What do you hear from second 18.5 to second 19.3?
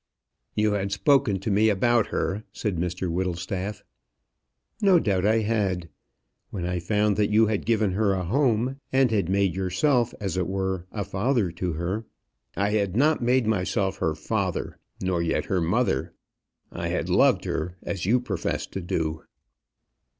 to do."